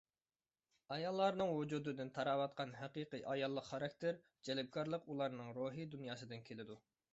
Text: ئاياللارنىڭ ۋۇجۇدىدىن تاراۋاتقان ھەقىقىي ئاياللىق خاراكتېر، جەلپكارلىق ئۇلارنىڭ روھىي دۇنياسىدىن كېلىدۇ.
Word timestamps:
ئاياللارنىڭ 0.93 1.51
ۋۇجۇدىدىن 1.57 2.09
تاراۋاتقان 2.15 2.73
ھەقىقىي 2.79 3.23
ئاياللىق 3.33 3.69
خاراكتېر، 3.69 4.19
جەلپكارلىق 4.49 5.09
ئۇلارنىڭ 5.13 5.55
روھىي 5.61 5.91
دۇنياسىدىن 5.97 6.45
كېلىدۇ. 6.51 6.83